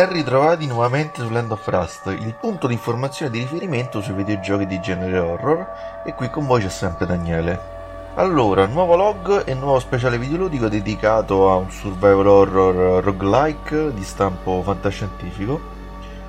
[0.00, 4.66] Ben ritrovati nuovamente su Land of Rust, il punto di informazione di riferimento sui videogiochi
[4.66, 7.60] di genere horror, e qui con voi c'è sempre Daniele.
[8.14, 14.62] Allora, nuovo log e nuovo speciale videoludico dedicato a un survival horror roguelike di stampo
[14.62, 15.60] fantascientifico,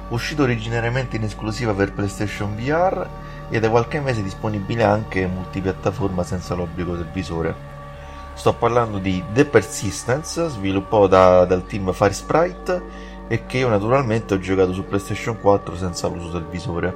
[0.10, 3.08] uscito originariamente in esclusiva per PlayStation VR
[3.50, 7.70] e da qualche mese disponibile anche multipiattaforma senza l'obbligo del visore.
[8.34, 14.34] Sto parlando di The Persistence, sviluppato da, dal team Fire Sprite e che io naturalmente
[14.34, 16.94] ho giocato su PlayStation 4 senza l'uso del visore.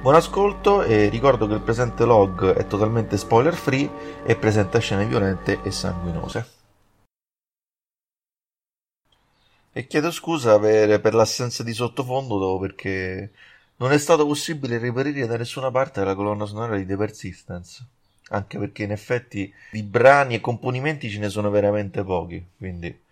[0.00, 3.90] Buon ascolto e ricordo che il presente log è totalmente spoiler free
[4.24, 6.48] e presenta scene violente e sanguinose.
[9.72, 13.30] E chiedo scusa per, per l'assenza di sottofondo perché
[13.76, 17.84] non è stato possibile reperire da nessuna parte la colonna sonora di The Persistence.
[18.30, 23.08] Anche perché in effetti di brani e componimenti ce ne sono veramente pochi, quindi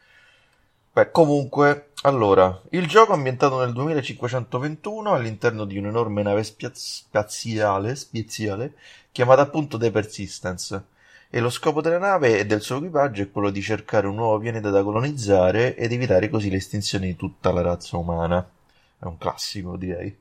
[0.98, 8.74] Beh, comunque, allora, il gioco è ambientato nel 2521 all'interno di un'enorme nave spaziale, spaziale
[9.10, 10.84] chiamata appunto The Persistence.
[11.28, 14.38] E lo scopo della nave e del suo equipaggio è quello di cercare un nuovo
[14.38, 18.48] pianeta da colonizzare ed evitare così l'estinzione di tutta la razza umana.
[18.96, 20.16] È un classico, direi.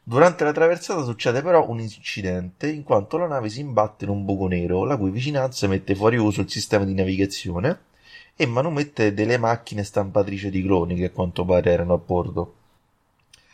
[0.00, 4.24] Durante la traversata succede però un incidente, in quanto la nave si imbatte in un
[4.24, 7.86] buco nero, la cui vicinanza mette fuori uso il sistema di navigazione
[8.40, 12.54] e manomette delle macchine stampatrice di cloni che a quanto pare erano a bordo.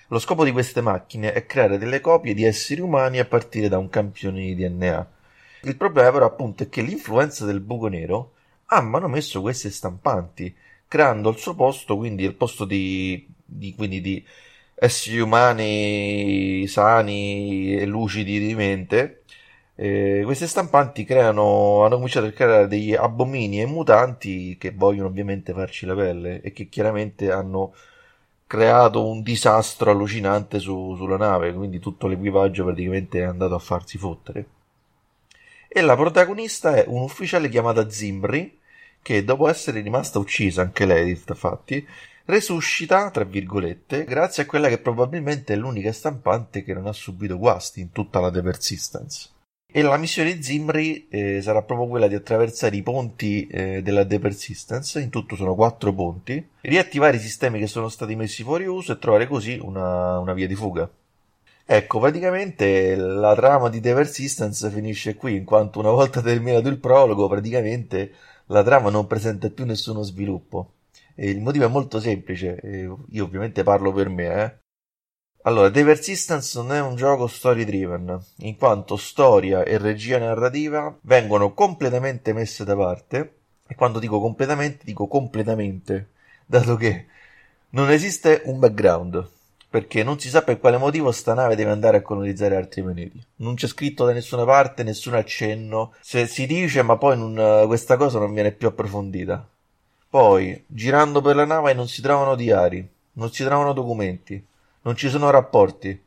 [0.09, 3.79] Lo scopo di queste macchine è creare delle copie di esseri umani a partire da
[3.79, 5.11] un campione di DNA.
[5.63, 8.33] Il problema però appunto è che l'influenza del buco nero
[8.67, 10.55] ha manomesso queste stampanti,
[10.87, 14.23] creando al suo posto, quindi al posto di, di, quindi di
[14.75, 19.23] esseri umani sani e lucidi di mente,
[19.77, 25.53] eh, queste stampanti creano, hanno cominciato a creare degli abomini e mutanti che vogliono ovviamente
[25.53, 27.73] farci la pelle e che chiaramente hanno
[28.47, 33.99] creato un disastro allucinante su, sulla nave, quindi tutto l'equipaggio praticamente è andato a farsi
[33.99, 34.47] fottere.
[35.69, 38.61] E la protagonista è un ufficiale chiamata Zimri,
[39.03, 41.85] che dopo essere rimasta uccisa, anche lei, infatti,
[42.27, 47.37] resuscita, tra virgolette, grazie a quella che probabilmente è l'unica stampante che non ha subito
[47.37, 49.34] guasti in tutta la The Persistence.
[49.77, 54.21] E la missione Zimri eh, sarà proprio quella di attraversare i ponti eh, della The
[54.21, 58.93] Persistence, in tutto sono quattro ponti, riattivare i sistemi che sono stati messi fuori uso
[58.93, 60.89] e trovare così una, una via di fuga.
[61.67, 66.79] Ecco, praticamente la trama di The Persistence finisce qui, in quanto una volta terminato il
[66.79, 68.13] prologo, praticamente
[68.47, 70.75] la trama non presenta più nessuno sviluppo.
[71.17, 72.61] E il motivo è molto semplice,
[73.11, 74.64] io ovviamente parlo per me, eh.
[75.47, 80.97] Allora, The Persistence non è un gioco story driven, in quanto storia e regia narrativa
[81.03, 83.35] vengono completamente messe da parte,
[83.67, 86.13] e quando dico completamente, dico completamente,
[86.47, 87.07] dato che
[87.71, 89.29] non esiste un background,
[89.69, 93.23] perché non si sa per quale motivo sta nave deve andare a colonizzare altri pianeti.
[93.37, 97.99] Non c'è scritto da nessuna parte, nessun accenno, se si dice, ma poi non, questa
[97.99, 99.47] cosa non viene più approfondita.
[100.09, 104.43] Poi, girando per la nave non si trovano diari, non si trovano documenti,
[104.85, 106.01] non ci sono rapporti,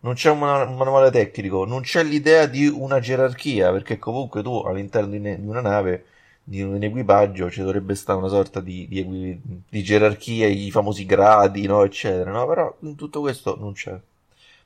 [0.00, 5.10] non c'è un, manuale tecnico, non c'è l'idea di una gerarchia, perché comunque tu all'interno
[5.10, 6.06] di, una nave,
[6.42, 11.66] di un equipaggio, ci dovrebbe stare una sorta di, di, di gerarchia, i famosi gradi,
[11.66, 12.46] no, eccetera, no?
[12.46, 13.98] Però in tutto questo non c'è.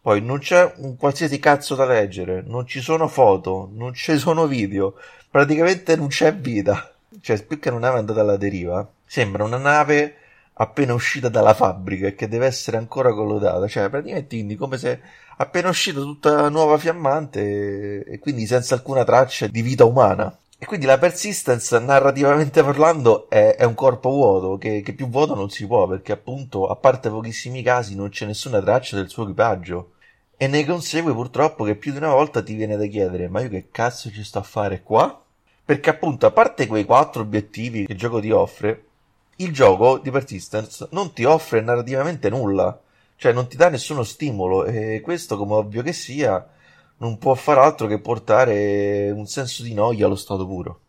[0.01, 4.47] Poi non c'è un qualsiasi cazzo da leggere, non ci sono foto, non ci sono
[4.47, 4.95] video,
[5.31, 6.95] praticamente non c'è vita.
[7.21, 10.17] Cioè, più che una nave andata alla deriva, sembra una nave
[10.59, 15.01] appena uscita dalla fabbrica e che deve essere ancora collodata, cioè praticamente quindi come se
[15.37, 20.37] appena uscita tutta nuova fiammante e, quindi senza alcuna traccia di vita umana.
[20.59, 25.35] E quindi la persistence, narrativamente parlando, è, è un corpo vuoto, che, che, più vuoto
[25.35, 29.25] non si può, perché appunto, a parte pochissimi casi, non c'è nessuna traccia del suo
[29.25, 29.93] equipaggio.
[30.39, 33.51] E ne consegue purtroppo che più di una volta ti viene da chiedere, ma io
[33.51, 35.23] che cazzo ci sto a fare qua?
[35.63, 38.86] Perché appunto, a parte quei quattro obiettivi che il gioco ti offre,
[39.37, 42.79] il gioco di Persistence non ti offre narrativamente nulla,
[43.17, 46.47] cioè non ti dà nessuno stimolo e questo, come ovvio che sia,
[46.99, 50.81] non può far altro che portare un senso di noia allo stato puro.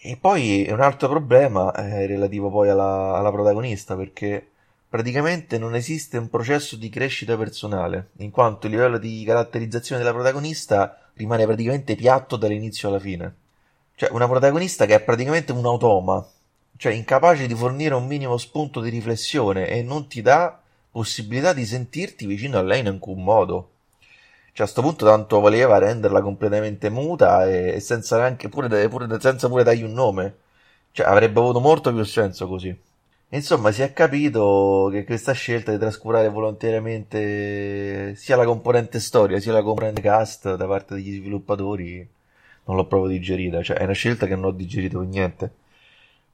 [0.00, 4.46] E poi un altro problema è relativo poi alla, alla protagonista, perché
[4.88, 10.14] praticamente non esiste un processo di crescita personale, in quanto il livello di caratterizzazione della
[10.14, 13.34] protagonista rimane praticamente piatto dall'inizio alla fine.
[13.96, 16.24] Cioè, una protagonista che è praticamente un automa,
[16.78, 20.58] cioè incapace di fornire un minimo spunto di riflessione e non ti dà
[20.90, 23.70] possibilità di sentirti vicino a lei in alcun modo.
[24.52, 29.48] Cioè a questo punto tanto voleva renderla completamente muta e, senza neanche pure, pure, senza
[29.48, 30.36] pure dargli un nome.
[30.92, 32.74] Cioè avrebbe avuto molto più senso così.
[33.30, 39.52] Insomma, si è capito che questa scelta di trascurare volontariamente sia la componente storia sia
[39.52, 42.08] la componente cast da parte degli sviluppatori
[42.64, 45.52] non l'ho proprio digerita, cioè è una scelta che non ho digerito per niente.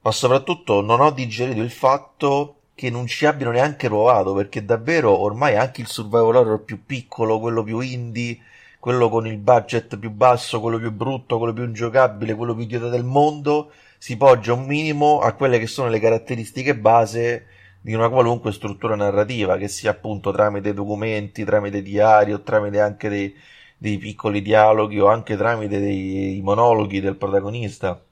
[0.04, 5.18] Ma soprattutto non ho digerito il fatto che non ci abbiano neanche provato, perché davvero
[5.18, 8.38] ormai anche il survival horror più piccolo, quello più indie,
[8.78, 12.90] quello con il budget più basso, quello più brutto, quello più ingiocabile, quello più idiota
[12.90, 17.46] del mondo, si poggia un minimo a quelle che sono le caratteristiche base
[17.80, 23.08] di una qualunque struttura narrativa, che sia appunto tramite documenti, tramite diari o tramite anche
[23.08, 23.34] dei,
[23.78, 28.04] dei piccoli dialoghi o anche tramite dei monologhi del protagonista.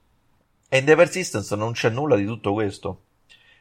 [0.74, 3.02] E in The Persistence non c'è nulla di tutto questo.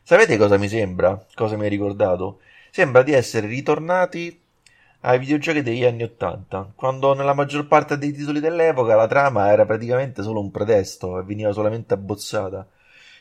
[0.02, 1.28] Sapete cosa mi sembra?
[1.36, 2.40] Cosa mi ha ricordato?
[2.70, 4.42] Sembra di essere ritornati
[5.02, 9.66] ai videogiochi degli anni Ottanta, quando nella maggior parte dei titoli dell'epoca la trama era
[9.66, 12.66] praticamente solo un pretesto e veniva solamente abbozzata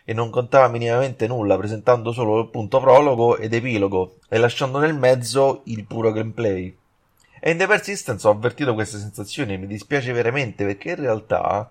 [0.04, 4.94] e non contava minimamente nulla, presentando solo il punto prologo ed epilogo e lasciando nel
[4.94, 6.78] mezzo il puro gameplay.
[7.40, 11.68] E in The Persistence ho avvertito queste sensazioni e mi dispiace veramente perché in realtà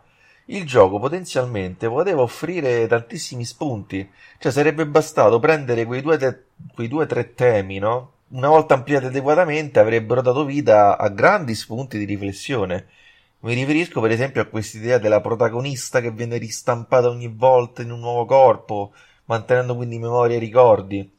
[0.51, 6.87] il gioco potenzialmente poteva offrire tantissimi spunti, cioè sarebbe bastato prendere quei due, te- quei
[6.87, 8.13] due tre temi, no?
[8.29, 12.87] una volta ampliati adeguatamente, avrebbero dato vita a grandi spunti di riflessione.
[13.41, 17.99] Mi riferisco per esempio a quest'idea della protagonista che viene ristampata ogni volta in un
[17.99, 18.93] nuovo corpo,
[19.25, 21.17] mantenendo quindi memoria e ricordi.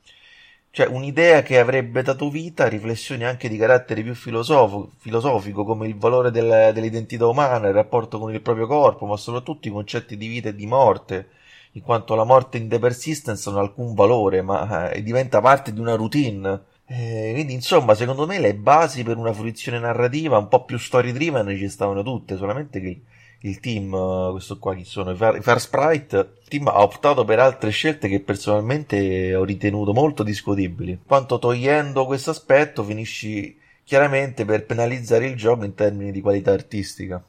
[0.73, 5.89] Cioè, un'idea che avrebbe dato vita a riflessioni anche di carattere più filosofo, filosofico, come
[5.89, 10.17] il valore del, dell'identità umana, il rapporto con il proprio corpo, ma soprattutto i concetti
[10.17, 11.29] di vita e di morte,
[11.73, 15.73] in quanto la morte in The Persistence non ha alcun valore, ma eh, diventa parte
[15.73, 16.63] di una routine.
[16.87, 21.13] Eh, quindi insomma, secondo me le basi per una fruizione narrativa un po' più story
[21.13, 23.01] driven ci stavano tutte, solamente che
[23.43, 27.25] il team, eh, questo qua chi sono, i Far, Far Sprite, il team ha optato
[27.25, 31.01] per altre scelte che personalmente ho ritenuto molto discutibili.
[31.07, 37.23] Quanto togliendo questo aspetto finisci chiaramente per penalizzare il gioco in termini di qualità artistica.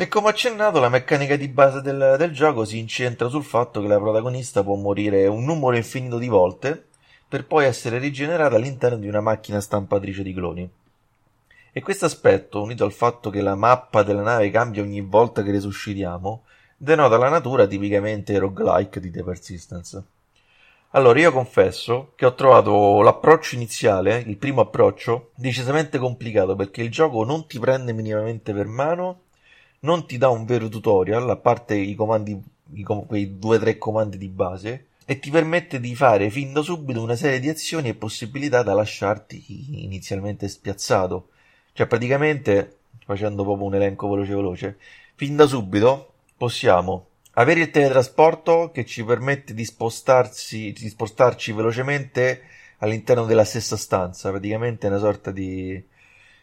[0.00, 3.88] E come accennato, la meccanica di base del, del, gioco si incentra sul fatto che
[3.88, 6.87] la protagonista può morire un numero infinito di volte
[7.28, 10.70] per poi essere rigenerata all'interno di una macchina stampatrice di cloni.
[11.70, 15.50] E questo aspetto, unito al fatto che la mappa della nave cambia ogni volta che
[15.50, 16.44] resuscitiamo,
[16.76, 20.02] denota la natura tipicamente roguelike di The Persistence.
[20.92, 26.90] Allora, io confesso che ho trovato l'approccio iniziale, il primo approccio, decisamente complicato perché il
[26.90, 29.20] gioco non ti prende minimamente per mano
[29.80, 32.40] non ti dà un vero tutorial, a parte i comandi,
[32.72, 36.52] i com- quei due o tre comandi di base, e ti permette di fare fin
[36.52, 41.30] da subito una serie di azioni e possibilità da lasciarti inizialmente spiazzato.
[41.72, 44.76] Cioè, praticamente, facendo proprio un elenco veloce veloce,
[45.14, 52.42] fin da subito possiamo avere il teletrasporto che ci permette di spostarsi, di spostarci velocemente
[52.80, 55.82] all'interno della stessa stanza, praticamente è una sorta di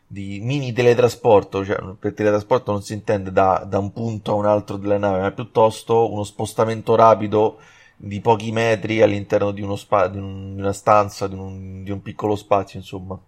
[0.07, 4.45] di mini teletrasporto, cioè per teletrasporto non si intende da, da un punto a un
[4.45, 7.59] altro della nave, ma piuttosto uno spostamento rapido
[7.95, 11.91] di pochi metri all'interno di, uno spa- di, un, di una stanza, di un, di
[11.91, 13.19] un, piccolo spazio, insomma.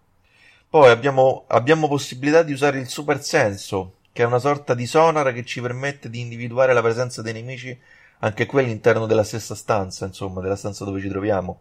[0.69, 5.33] Poi abbiamo, abbiamo possibilità di usare il super senso, che è una sorta di sonar
[5.33, 7.77] che ci permette di individuare la presenza dei nemici
[8.19, 11.59] anche qui all'interno della stessa stanza, insomma, della stanza dove ci troviamo.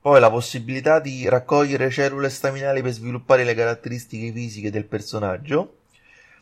[0.00, 5.78] Poi la possibilità di raccogliere cellule staminali per sviluppare le caratteristiche fisiche del personaggio.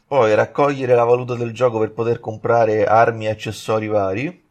[0.04, 4.41] Poi raccogliere la valuta del gioco per poter comprare armi e accessori vari.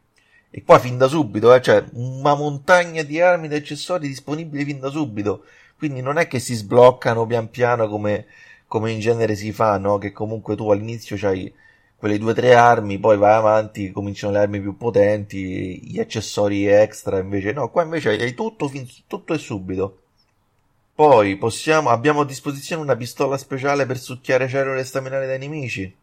[0.54, 4.80] E qua fin da subito, eh, cioè una montagna di armi ed accessori disponibili fin
[4.80, 5.44] da subito.
[5.78, 8.26] Quindi non è che si sbloccano pian piano come,
[8.66, 9.96] come in genere si fa, no?
[9.96, 11.52] Che comunque tu all'inizio c'hai
[11.96, 16.66] quelle due o tre armi, poi vai avanti, cominciano le armi più potenti, gli accessori
[16.66, 19.98] extra invece no, qua invece hai tutto, fin, tutto e subito.
[20.94, 25.94] Poi possiamo, abbiamo a disposizione una pistola speciale per succhiare cellule staminali dai nemici.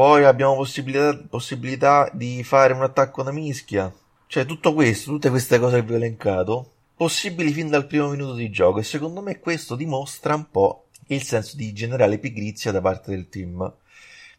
[0.00, 3.94] Poi abbiamo possibilità, possibilità di fare un attacco da mischia.
[4.26, 8.32] Cioè tutto questo, tutte queste cose che vi ho elencato, possibili fin dal primo minuto
[8.32, 12.80] di gioco e secondo me questo dimostra un po' il senso di generale pigrizia da
[12.80, 13.70] parte del team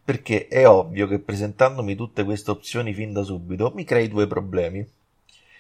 [0.04, 4.84] perché è ovvio che presentandomi tutte queste opzioni fin da subito mi crei due problemi.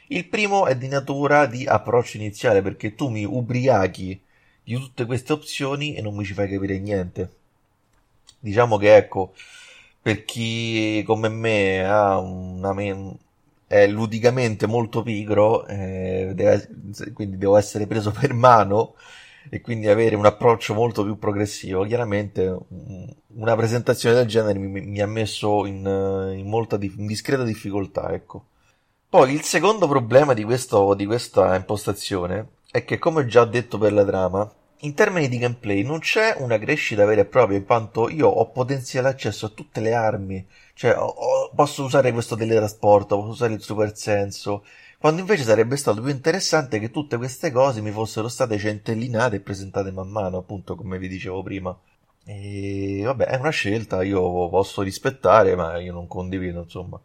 [0.07, 4.19] Il primo è di natura di approccio iniziale perché tu mi ubriachi
[4.63, 7.33] di tutte queste opzioni e non mi ci fai capire niente.
[8.39, 9.33] Diciamo che ecco,
[10.01, 13.15] per chi come me ha una men-
[13.67, 16.67] è ludicamente molto pigro, eh, deve,
[17.13, 18.95] quindi devo essere preso per mano
[19.49, 21.85] e quindi avere un approccio molto più progressivo.
[21.85, 22.57] Chiaramente
[23.35, 25.85] una presentazione del genere mi, mi ha messo in,
[26.35, 28.45] in molta in discreta difficoltà, ecco.
[29.09, 33.91] Poi il secondo problema di, questo, di questa impostazione è che, come già detto per
[33.93, 34.49] la trama,
[34.81, 38.49] in termini di gameplay non c'è una crescita vera e propria, in quanto io ho
[38.51, 43.61] potenziale accesso a tutte le armi, cioè ho, posso usare questo teletrasporto, posso usare il
[43.61, 44.63] super senso,
[44.97, 49.39] quando invece sarebbe stato più interessante che tutte queste cose mi fossero state centellinate e
[49.39, 51.75] presentate man mano, appunto come vi dicevo prima.
[52.23, 56.99] E vabbè, è una scelta, io posso rispettare, ma io non condivido, insomma.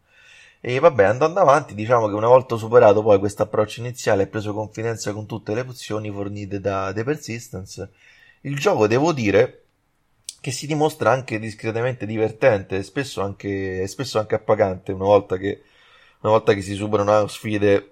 [0.67, 4.53] E vabbè, andando avanti, diciamo che una volta superato poi questo approccio iniziale e preso
[4.53, 7.89] confidenza con tutte le opzioni fornite da The Persistence,
[8.41, 9.63] il gioco, devo dire,
[10.41, 15.61] che si dimostra anche discretamente divertente e spesso anche, spesso anche appagante una volta che,
[16.19, 17.91] una volta che si superano sfide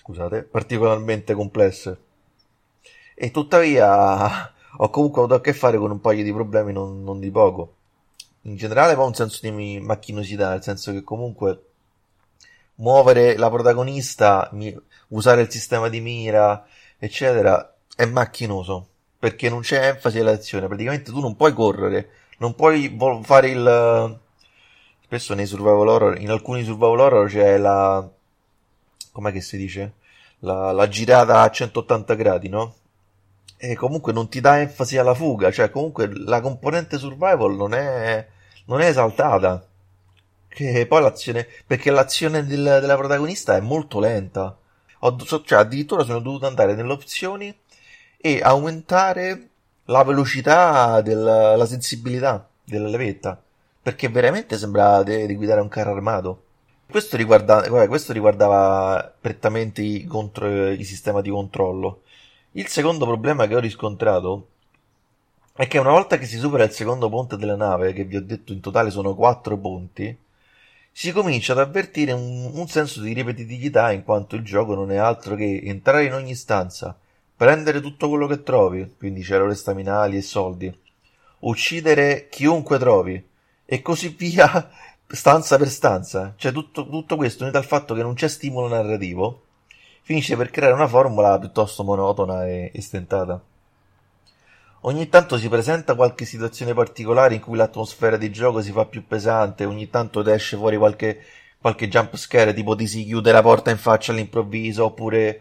[0.00, 1.98] scusate, particolarmente complesse.
[3.14, 7.18] E tuttavia ho comunque avuto a che fare con un paio di problemi non, non
[7.20, 7.76] di poco
[8.44, 11.62] in generale poi un senso di macchinosità, nel senso che comunque
[12.76, 14.50] muovere la protagonista,
[15.08, 16.66] usare il sistema di mira,
[16.98, 22.96] eccetera, è macchinoso, perché non c'è enfasi all'azione, praticamente tu non puoi correre, non puoi
[23.22, 24.20] fare il...
[25.04, 28.08] Spesso nei survival horror, in alcuni survival horror c'è la...
[29.12, 29.92] com'è che si dice?
[30.40, 32.74] La, la girata a 180 gradi, no?
[33.56, 38.26] E comunque non ti dà enfasi alla fuga, cioè comunque la componente survival non è
[38.66, 39.66] non è esaltata.
[40.48, 44.56] Che poi l'azione, perché l'azione del, della protagonista è molto lenta.
[45.00, 47.54] Ho, cioè, addirittura sono dovuto andare nelle opzioni
[48.16, 49.48] e aumentare
[49.86, 53.40] la velocità della sensibilità della levetta.
[53.82, 56.42] Perché veramente sembra di guidare un carro armato.
[56.88, 62.02] Questo, riguarda, guarda, questo riguardava prettamente i, contro, i sistemi di controllo.
[62.52, 64.48] Il secondo problema che ho riscontrato
[65.56, 68.22] è che una volta che si supera il secondo ponte della nave, che vi ho
[68.22, 70.16] detto in totale sono quattro ponti,
[70.90, 74.96] si comincia ad avvertire un, un, senso di ripetitività in quanto il gioco non è
[74.96, 76.96] altro che entrare in ogni stanza,
[77.36, 80.76] prendere tutto quello che trovi, quindi cellule staminali e soldi,
[81.40, 83.24] uccidere chiunque trovi
[83.64, 84.70] e così via
[85.06, 86.34] stanza per stanza.
[86.36, 89.42] Cioè tutto, tutto questo unito al fatto che non c'è stimolo narrativo,
[90.02, 93.40] finisce per creare una formula piuttosto monotona e, e stentata.
[94.86, 99.06] Ogni tanto si presenta qualche situazione particolare in cui l'atmosfera di gioco si fa più
[99.06, 101.22] pesante, ogni tanto esce fuori qualche,
[101.58, 105.40] qualche jump scare, tipo ti si chiude la porta in faccia all'improvviso, oppure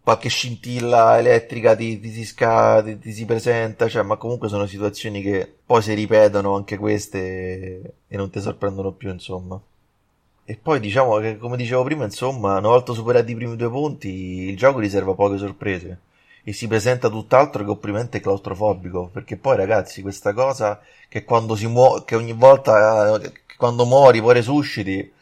[0.00, 4.66] qualche scintilla elettrica ti, ti, si, sca, ti, ti si presenta, cioè, ma comunque sono
[4.66, 9.60] situazioni che poi si ripetono anche queste e non ti sorprendono più, insomma.
[10.44, 14.08] E poi diciamo che, come dicevo prima, insomma, una volta superati i primi due punti,
[14.48, 16.00] il gioco riserva poche sorprese
[16.48, 21.66] e si presenta tutt'altro che opprimente claustrofobico, perché poi ragazzi questa cosa che quando si
[21.66, 25.12] muove, che ogni volta, che quando muori poi resusciti,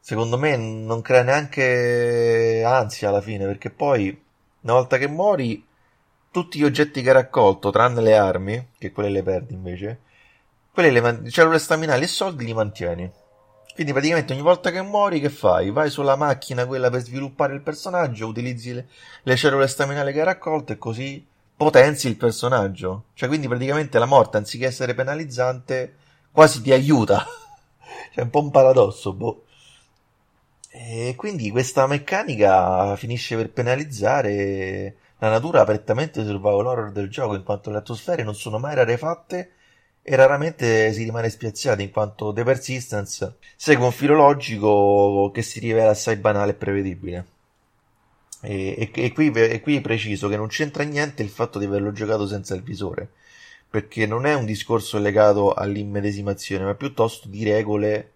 [0.00, 4.18] secondo me non crea neanche ansia alla fine, perché poi
[4.62, 5.62] una volta che muori
[6.30, 10.00] tutti gli oggetti che hai raccolto, tranne le armi, che quelle le perdi invece,
[10.72, 13.10] quelle le cellule staminali e soldi li mantieni.
[13.74, 15.70] Quindi praticamente ogni volta che muori, che fai?
[15.70, 18.86] Vai sulla macchina, quella per sviluppare il personaggio, utilizzi le,
[19.22, 21.26] le cellule staminali che hai raccolto e così
[21.56, 23.04] potenzi il personaggio.
[23.14, 25.96] Cioè, quindi praticamente la morte, anziché essere penalizzante,
[26.30, 27.24] quasi ti aiuta.
[28.12, 29.44] cioè, un po' un paradosso, boh.
[30.70, 37.42] E quindi questa meccanica finisce per penalizzare la natura prettamente survival horror del gioco, in
[37.42, 39.52] quanto le atmosfere non sono mai rarefatte
[40.02, 45.60] e raramente si rimane spiazzati in quanto The Persistence segue un filo logico che si
[45.60, 47.26] rivela assai banale e prevedibile.
[48.40, 51.92] E, e, e, qui, e qui preciso che non c'entra niente il fatto di averlo
[51.92, 53.08] giocato senza il visore,
[53.70, 58.14] perché non è un discorso legato all'immedesimazione, ma piuttosto di regole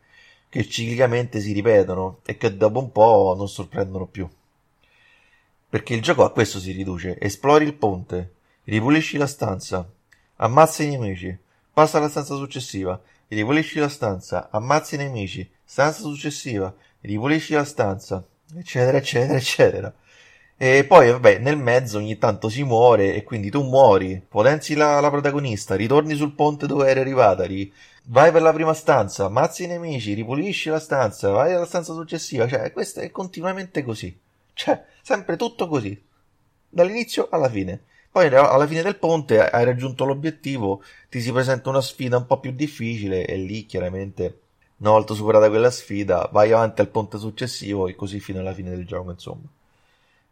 [0.49, 4.29] che ciclicamente si ripetono e che dopo un po' non sorprendono più.
[5.69, 8.33] Perché il gioco a questo si riduce: esplori il ponte,
[8.65, 9.89] ripulisci la stanza,
[10.37, 11.37] ammazza i nemici,
[11.77, 18.27] Passa alla stanza successiva, ripulisci la stanza, ammazzi i nemici, stanza successiva, ripulisci la stanza,
[18.57, 19.95] eccetera, eccetera, eccetera.
[20.57, 25.01] E poi, vabbè, nel mezzo ogni tanto si muore e quindi tu muori, potenzi la,
[25.01, 27.71] la protagonista, ritorni sul ponte dove eri arrivata, ri,
[28.05, 32.49] vai per la prima stanza, ammazzi i nemici, ripulisci la stanza, vai alla stanza successiva,
[32.49, 34.19] cioè, questo è continuamente così.
[34.55, 36.03] Cioè, sempre tutto così.
[36.71, 37.83] Dall'inizio alla fine.
[38.17, 42.41] Poi alla fine del ponte hai raggiunto l'obiettivo, ti si presenta una sfida un po'
[42.41, 44.41] più difficile e lì chiaramente
[44.79, 48.71] una volta superata quella sfida vai avanti al ponte successivo e così fino alla fine
[48.71, 49.47] del gioco insomma.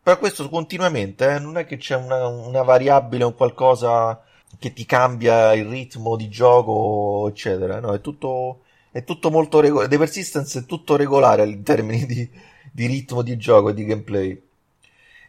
[0.03, 1.39] però questo continuamente, eh?
[1.39, 4.19] non è che c'è una, una variabile o qualcosa
[4.59, 7.81] che ti cambia il ritmo di gioco, eccetera.
[7.81, 9.91] No, è tutto, è tutto molto regolare.
[9.91, 12.31] The Persistence è tutto regolare in termini di,
[12.73, 14.44] di ritmo di gioco e di gameplay.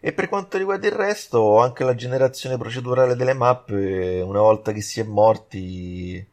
[0.07, 4.81] E per quanto riguarda il resto, anche la generazione procedurale delle mappe, una volta che
[4.81, 6.23] si è morti,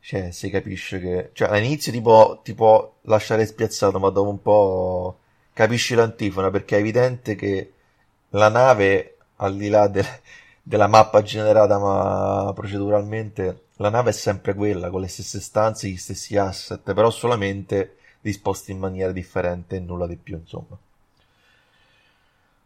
[0.00, 1.30] cioè, si capisce che...
[1.32, 5.18] Cioè, all'inizio ti può, ti può lasciare spiazzato, ma dopo un po'
[5.52, 7.72] capisci l'antifona, perché è evidente che
[8.30, 10.04] la nave, al di là del,
[10.60, 15.96] della mappa generata ma proceduralmente, la nave è sempre quella, con le stesse stanze, gli
[15.96, 20.76] stessi asset, però solamente disposti in maniera differente e nulla di più, insomma.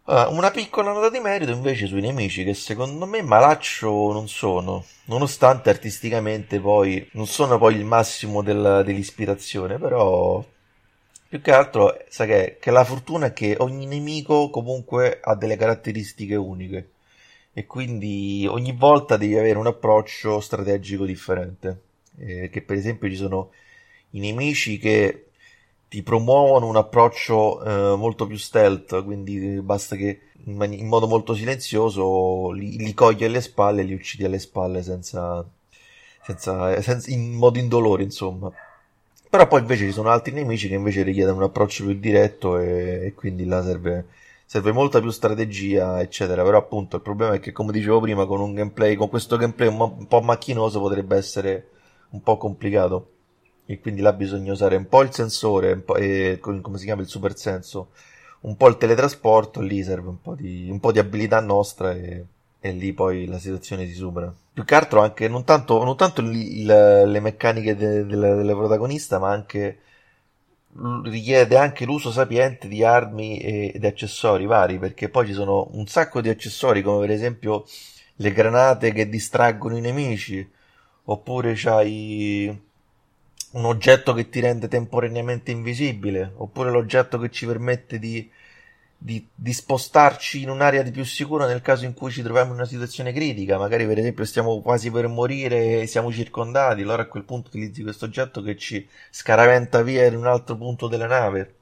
[0.08, 4.82] Uh, una piccola nota di merito invece sui nemici che secondo me malaccio non sono,
[5.04, 10.42] nonostante artisticamente poi non sono poi il massimo del, dell'ispirazione, però
[11.28, 15.56] più che altro sa che, che la fortuna è che ogni nemico comunque ha delle
[15.56, 16.92] caratteristiche uniche
[17.52, 21.82] e quindi ogni volta devi avere un approccio strategico differente.
[22.16, 23.50] Eh, che per esempio ci sono
[24.12, 25.27] i nemici che
[25.88, 31.35] ti promuovono un approccio eh, molto più stealth, quindi basta che in, in modo molto
[31.35, 35.44] silenzioso li, li, cogli alle spalle e li uccidi alle spalle senza,
[36.22, 38.53] senza, senza, in modo indolore, insomma.
[39.31, 43.07] Però poi invece ci sono altri nemici che invece richiedono un approccio più diretto e,
[43.07, 44.07] e quindi là serve,
[44.44, 46.42] serve molta più strategia, eccetera.
[46.42, 49.68] Però appunto il problema è che, come dicevo prima, con un gameplay, con questo gameplay
[49.68, 51.68] un, un po' macchinoso potrebbe essere
[52.11, 53.12] un po' complicato
[53.70, 57.02] e quindi là bisogna usare un po' il sensore, un po', e, come si chiama
[57.02, 57.90] il super senso,
[58.40, 62.24] un po' il teletrasporto, lì serve un po' di, un po di abilità nostra e,
[62.61, 64.35] e, lì poi la situazione si supera.
[64.54, 68.54] Più che altro anche, non tanto, non tanto il, il, le meccaniche de, de, delle
[68.54, 69.81] protagonista, ma anche
[71.04, 76.22] richiede anche l'uso sapiente di armi ed accessori vari, perché poi ci sono un sacco
[76.22, 77.66] di accessori, come per esempio
[78.16, 80.50] le granate che distraggono i nemici,
[81.04, 82.66] oppure c'hai
[83.52, 88.30] un oggetto che ti rende temporaneamente invisibile, oppure l'oggetto che ci permette di,
[88.96, 92.56] di, di, spostarci in un'area di più sicura nel caso in cui ci troviamo in
[92.56, 97.06] una situazione critica, magari per esempio stiamo quasi per morire e siamo circondati, allora a
[97.06, 101.54] quel punto utilizzi questo oggetto che ci scaraventa via in un altro punto della nave.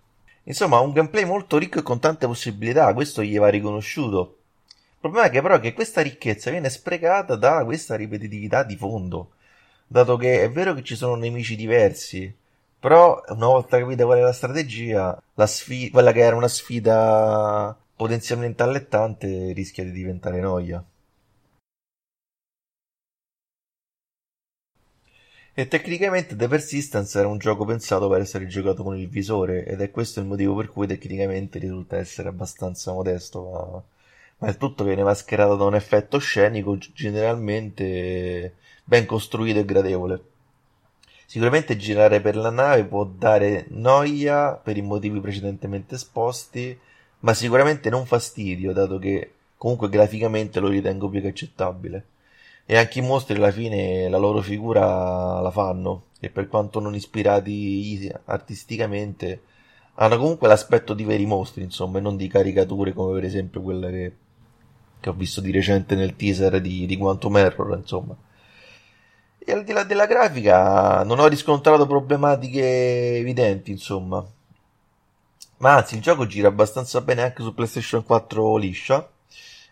[0.44, 4.38] Insomma, un gameplay molto ricco e con tante possibilità, questo gli va riconosciuto.
[4.68, 9.30] Il problema è che però che questa ricchezza viene sprecata da questa ripetitività di fondo
[9.86, 12.32] dato che è vero che ci sono nemici diversi,
[12.78, 17.76] però una volta capita qual è la strategia, la sfida, quella che era una sfida
[17.96, 20.84] potenzialmente allettante rischia di diventare noia.
[25.58, 29.80] E tecnicamente The Persistence era un gioco pensato per essere giocato con il visore ed
[29.80, 33.82] è questo il motivo per cui tecnicamente risulta essere abbastanza modesto, ma,
[34.38, 40.24] ma il tutto viene mascherato da un effetto scenico generalmente ben costruito e gradevole.
[41.26, 46.78] Sicuramente girare per la nave può dare noia per i motivi precedentemente esposti,
[47.20, 52.06] ma sicuramente non fastidio, dato che comunque graficamente lo ritengo più che accettabile.
[52.64, 56.94] E anche i mostri alla fine la loro figura la fanno, e per quanto non
[56.94, 59.42] ispirati artisticamente,
[59.94, 63.90] hanno comunque l'aspetto di veri mostri, insomma, e non di caricature come per esempio quelle
[63.90, 64.12] che,
[65.06, 68.16] che ho visto di recente nel teaser di, di Quantum Error, insomma.
[69.38, 74.24] E al di là della grafica non ho riscontrato problematiche evidenti, insomma.
[75.58, 79.08] Ma anzi, il gioco gira abbastanza bene anche su PlayStation 4 liscia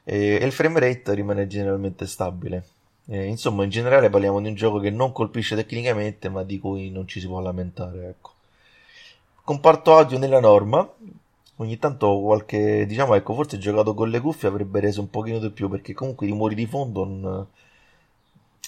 [0.05, 2.64] e, il frame rate rimane generalmente stabile.
[3.07, 6.90] E, insomma, in generale parliamo di un gioco che non colpisce tecnicamente, ma di cui
[6.90, 8.31] non ci si può lamentare, ecco.
[9.42, 10.88] Comparto audio nella norma.
[11.57, 15.51] Ogni tanto qualche, diciamo, ecco, forse giocato con le cuffie avrebbe reso un pochino di
[15.51, 17.47] più, perché comunque i rumori di fondo non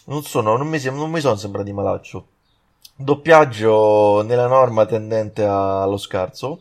[0.07, 2.27] non sono, non mi, non mi sono sembrati malaccio.
[2.95, 6.61] Doppiaggio nella norma tendente allo scarso.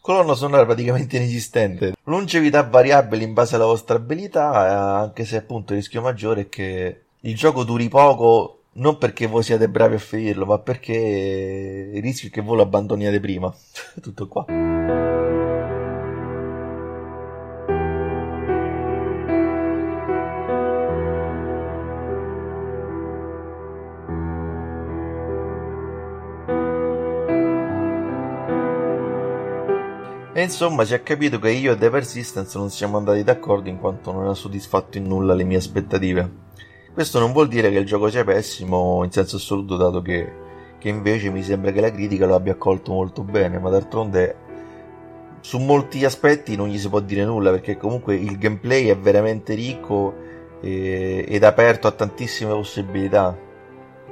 [0.00, 1.94] Colonna sonora praticamente inesistente.
[2.04, 6.48] Longevità variabile in base alla vostra abilità, eh, anche se appunto il rischio maggiore è
[6.48, 12.02] che il gioco duri poco non perché voi siate bravi a finirlo, ma perché il
[12.02, 13.52] rischio è che voi lo abbandoniate prima.
[14.00, 14.44] Tutto qua.
[30.36, 33.78] E insomma si è capito che io e The Persistence non siamo andati d'accordo in
[33.78, 36.30] quanto non ha soddisfatto in nulla le mie aspettative.
[36.92, 40.30] Questo non vuol dire che il gioco sia pessimo in senso assoluto, dato che,
[40.78, 44.36] che invece mi sembra che la critica lo abbia accolto molto bene, ma d'altronde
[45.40, 49.54] su molti aspetti non gli si può dire nulla perché comunque il gameplay è veramente
[49.54, 50.12] ricco
[50.60, 53.34] e, ed aperto a tantissime possibilità.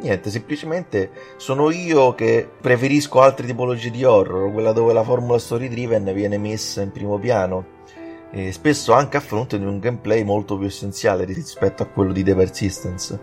[0.04, 5.66] Niente, semplicemente sono io che preferisco altre tipologie di horror, quella dove la formula story
[5.68, 7.64] driven viene messa in primo piano
[8.30, 12.22] e spesso anche a fronte di un gameplay molto più essenziale rispetto a quello di
[12.22, 13.18] The Persistence.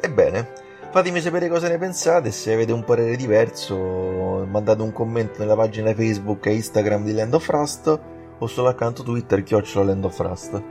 [0.00, 0.52] Ebbene,
[0.90, 5.94] Fatemi sapere cosa ne pensate, se avete un parere diverso mandate un commento nella pagina
[5.94, 8.00] Facebook e Instagram di Land of Rust
[8.36, 10.62] o sull'account Twitter chiocciola Land of Rust.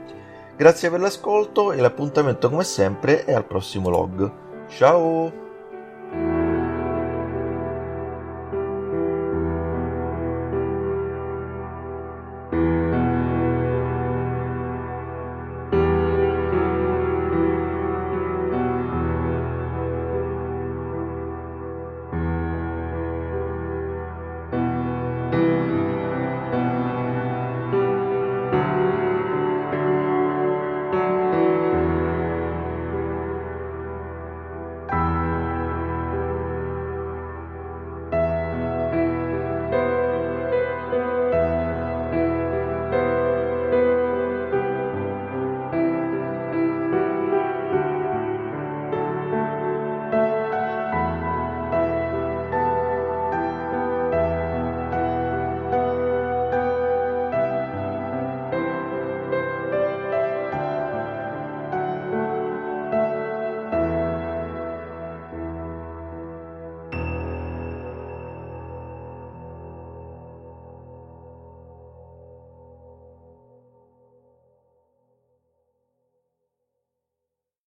[0.54, 4.48] Grazie per l'ascolto e l'appuntamento come sempre è al prossimo log.
[4.70, 5.30] 下午